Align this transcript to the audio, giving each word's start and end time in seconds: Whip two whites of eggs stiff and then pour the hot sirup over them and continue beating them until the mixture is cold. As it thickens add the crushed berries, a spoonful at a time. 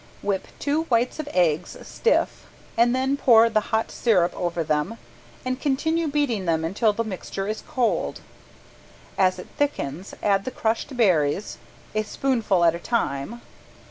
Whip 0.23 0.47
two 0.57 0.85
whites 0.85 1.19
of 1.19 1.29
eggs 1.31 1.77
stiff 1.87 2.47
and 2.75 2.95
then 2.95 3.15
pour 3.17 3.51
the 3.51 3.59
hot 3.69 3.91
sirup 3.91 4.35
over 4.35 4.63
them 4.63 4.97
and 5.45 5.61
continue 5.61 6.07
beating 6.07 6.45
them 6.45 6.65
until 6.65 6.91
the 6.91 7.03
mixture 7.03 7.47
is 7.47 7.61
cold. 7.67 8.21
As 9.15 9.37
it 9.37 9.45
thickens 9.57 10.15
add 10.23 10.43
the 10.43 10.49
crushed 10.49 10.97
berries, 10.97 11.59
a 11.93 12.01
spoonful 12.01 12.65
at 12.65 12.73
a 12.73 12.79
time. 12.79 13.41